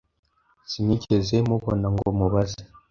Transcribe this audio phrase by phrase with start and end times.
[0.69, 2.63] sinigeze mubona ngo mubaze